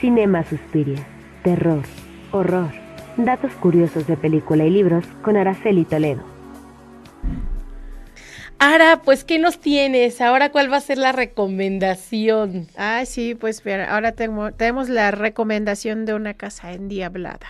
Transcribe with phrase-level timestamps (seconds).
[0.00, 1.06] Cinema Suspiria,
[1.42, 1.82] terror,
[2.30, 2.70] horror,
[3.16, 6.35] datos curiosos de película y libros con Araceli Toledo.
[8.58, 10.20] Ara, pues, ¿qué nos tienes?
[10.20, 12.68] Ahora, ¿cuál va a ser la recomendación?
[12.76, 17.46] Ah, sí, pues ahora tenemos la recomendación de una casa endiablada.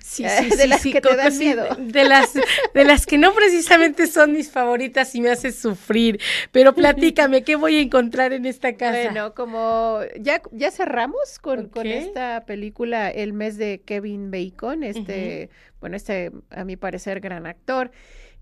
[0.00, 1.66] Sí, sí, de las que te dan miedo.
[1.78, 6.18] De las, de las que no precisamente son mis favoritas y me hace sufrir.
[6.50, 9.10] Pero platícame, ¿qué voy a encontrar en esta casa?
[9.10, 15.50] Bueno, como ya, ya cerramos con, con esta película El mes de Kevin Bacon, este,
[15.80, 17.90] bueno, este, a mi parecer, gran actor.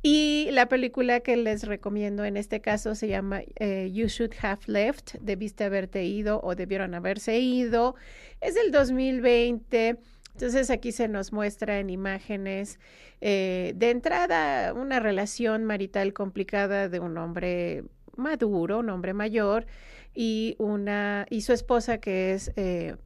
[0.02, 4.60] Y la película que les recomiendo en este caso se llama eh, You Should Have
[4.66, 7.96] Left, debiste haberte ido o debieron haberse ido.
[8.40, 9.98] Es del 2020.
[10.32, 12.78] Entonces aquí se nos muestra en imágenes
[13.20, 17.84] eh, de entrada una relación marital complicada de un hombre
[18.16, 19.66] maduro, un hombre mayor,
[20.14, 22.96] y una y su esposa que es eh,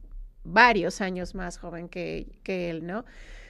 [0.43, 3.03] varios años más joven que, que él, ¿no?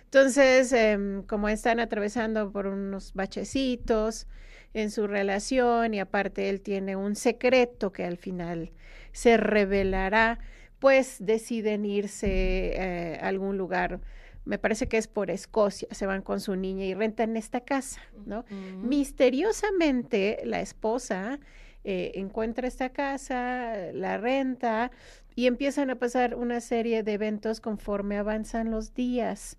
[0.05, 4.27] Entonces, em, como están atravesando por unos bachecitos
[4.73, 8.71] en su relación y aparte él tiene un secreto que al final
[9.11, 10.39] se revelará,
[10.79, 14.01] pues deciden irse eh, a algún lugar.
[14.43, 18.01] Me parece que es por Escocia, se van con su niña y rentan esta casa,
[18.25, 18.45] ¿no?
[18.83, 21.39] Misteriosamente la esposa
[21.85, 24.91] eh, encuentra esta casa, la renta
[25.35, 29.57] y empiezan a pasar una serie de eventos conforme avanzan los días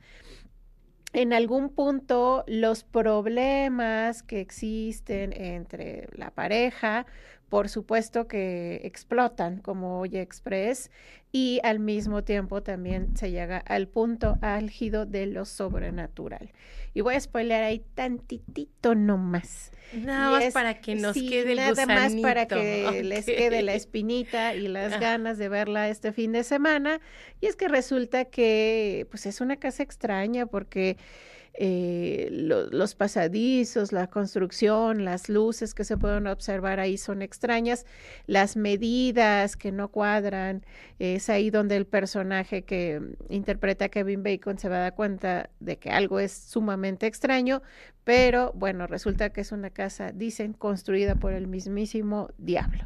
[1.16, 7.06] en algún punto los problemas que existen entre la pareja,
[7.48, 10.90] por supuesto que explotan como Oye Express
[11.32, 16.50] y al mismo tiempo también se llega al punto álgido de lo sobrenatural.
[16.92, 19.70] Y voy a spoiler ahí tantitito nomás.
[19.92, 24.54] Nada más para que nos quede el Nada más para que les quede la espinita
[24.54, 24.98] y las ah.
[24.98, 27.00] ganas de verla este fin de semana.
[27.40, 30.96] Y es que resulta que pues es una casa extraña porque
[31.58, 37.86] eh, los pasadizos, la construcción, las luces que se pueden observar ahí son extrañas,
[38.26, 40.66] las medidas que no cuadran,
[40.98, 43.00] es ahí donde el personaje que
[43.30, 47.62] interpreta Kevin Bacon se va a dar cuenta de que algo es sumamente extraño,
[48.04, 52.84] pero bueno, resulta que es una casa, dicen, construida por el mismísimo diablo.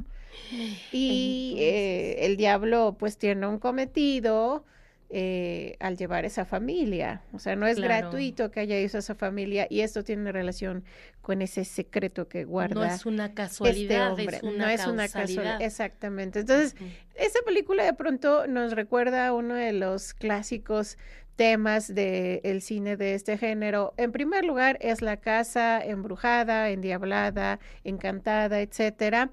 [0.92, 4.64] Y eh, el diablo pues tiene un cometido,
[5.12, 7.22] eh, al llevar esa familia.
[7.32, 10.84] O sea, no es gratuito que haya eso esa familia y esto tiene relación
[11.20, 12.74] con ese secreto que guarda.
[12.74, 14.56] No es una casualidad, este hombre.
[14.56, 15.60] no es una casualidad.
[15.60, 16.40] Exactamente.
[16.40, 16.76] Entonces,
[17.16, 20.96] esta película de pronto nos recuerda uno de los clásicos
[21.34, 23.94] temas del cine de este género.
[23.96, 29.30] En primer lugar, es la casa embrujada, endiablada, encantada, etcétera.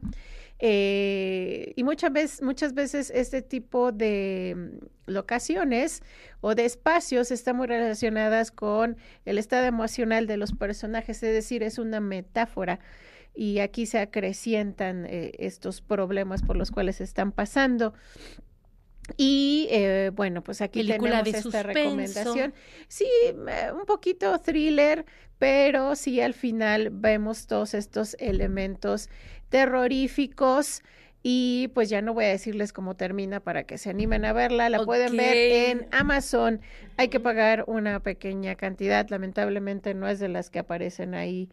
[0.60, 6.02] Eh, y muchas veces, muchas veces este tipo de mm, locaciones
[6.42, 11.62] o de espacios están muy relacionadas con el estado emocional de los personajes, es decir,
[11.62, 12.80] es una metáfora
[13.36, 17.94] y aquí se acrecientan eh, estos problemas por los cuales están pasando.
[19.16, 22.54] Y eh, bueno, pues aquí tenemos esta recomendación.
[22.90, 23.08] Sí,
[23.74, 25.06] un poquito thriller,
[25.38, 29.10] pero sí al final vemos todos estos elementos
[29.50, 30.82] terroríficos.
[31.24, 34.70] Y pues ya no voy a decirles cómo termina para que se animen a verla.
[34.70, 36.62] La pueden ver en Amazon.
[36.96, 39.10] Hay que pagar una pequeña cantidad.
[39.10, 41.50] Lamentablemente no es de las que aparecen ahí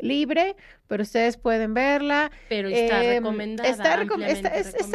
[0.00, 0.56] libre,
[0.86, 2.30] pero ustedes pueden verla.
[2.48, 3.68] Pero está em, recomendada.
[3.68, 3.96] Está,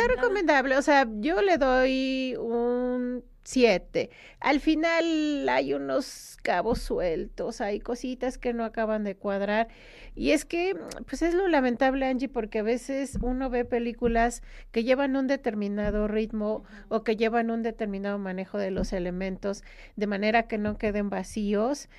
[0.08, 0.78] recomendable.
[0.78, 4.10] O sea, yo le doy un 7.
[4.40, 9.68] Al final hay unos cabos sueltos, hay cositas que no acaban de cuadrar.
[10.16, 10.76] Y es que,
[11.08, 16.08] pues es lo lamentable, Angie, porque a veces uno ve películas que llevan un determinado
[16.08, 19.64] ritmo o que llevan un determinado manejo de los elementos
[19.96, 21.90] de manera que no queden vacíos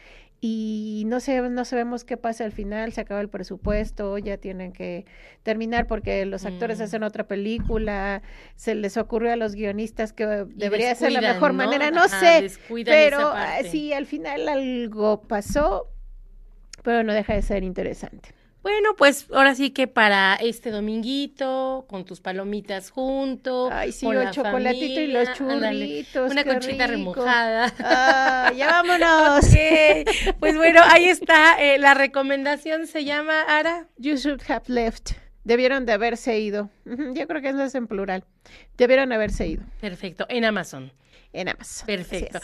[0.46, 4.74] y no, sé, no sabemos qué pasa al final, se acaba el presupuesto, ya tienen
[4.74, 5.06] que
[5.42, 6.82] terminar porque los actores mm.
[6.82, 8.20] hacen otra película,
[8.54, 12.50] se les ocurrió a los guionistas que debería ser la mejor manera, no sé,
[12.84, 13.32] pero
[13.70, 15.88] sí, al final algo pasó,
[16.82, 18.34] pero no deja de ser interesante.
[18.64, 23.68] Bueno, pues ahora sí que para este dominguito, con tus palomitas junto.
[23.70, 26.32] Ay, sí, el chocolatito y los churritos.
[26.32, 27.70] una conchita remojada.
[27.78, 29.44] Ah, ya vámonos.
[30.40, 31.62] Pues bueno, ahí está.
[31.62, 33.86] Eh, la recomendación se llama Ara.
[33.98, 35.10] You should have left.
[35.44, 36.70] Debieron de haberse ido.
[36.86, 38.24] Yo creo que eso es en plural.
[38.78, 39.62] Debieron haberse ido.
[39.82, 40.24] Perfecto.
[40.30, 40.90] En Amazon
[41.34, 41.86] en Amazon.
[41.86, 42.38] Perfecto.